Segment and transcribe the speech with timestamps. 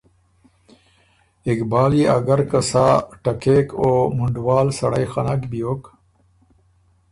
[1.51, 2.87] اقبال يې اګر که سا
[3.23, 5.83] ټکېک او مُنډوال سړئ خه نک بیوک